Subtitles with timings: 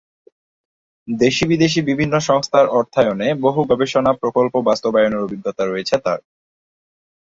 [1.07, 6.19] দেশী-বিদেশী বিভিন্ন সংস্থার অর্থায়নে বহু গবেষণা প্রকল্প বাস্তবায়নের অভিজ্ঞতা রয়েছে তার।